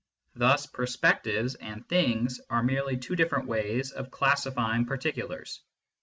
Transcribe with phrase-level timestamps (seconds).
[0.33, 5.61] Thus" perspectives" and" things" are merely two different ways of classifying particulars.